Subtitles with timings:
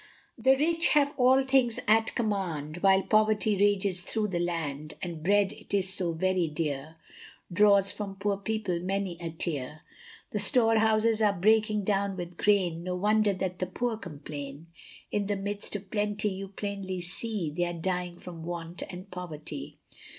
[0.35, 5.53] The rich have all things at command, While poverty rages through the land, And bread
[5.53, 6.95] it is so very dear,
[7.53, 9.81] Draws from poor people many a tear;
[10.31, 14.69] The store houses are breaking down with grain, No wonder that the poor complain,
[15.11, 19.77] In the midst of plenty you plainly see, They are dying from want and poverty.